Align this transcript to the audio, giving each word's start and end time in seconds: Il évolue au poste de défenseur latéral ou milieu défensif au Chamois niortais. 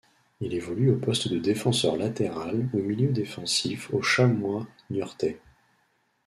Il 0.39 0.55
évolue 0.55 0.89
au 0.89 0.95
poste 0.97 1.27
de 1.27 1.37
défenseur 1.37 1.95
latéral 1.95 2.67
ou 2.73 2.79
milieu 2.79 3.11
défensif 3.13 3.93
au 3.93 4.01
Chamois 4.01 4.65
niortais. 4.89 5.39